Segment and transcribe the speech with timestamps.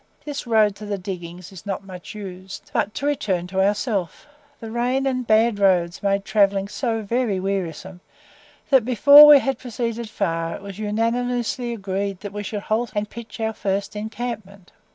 [0.25, 2.71] This road to the diggings is not much used.
[2.73, 4.25] But to return to ourselves.
[4.59, 8.01] The rain and bad roads made travelling so very wearisome,
[8.71, 13.11] that before we had proceeded far it was unanimously agreed that we should halt and
[13.11, 14.71] pitch our first encampment.